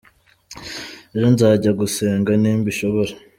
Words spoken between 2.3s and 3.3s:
nimbishobora.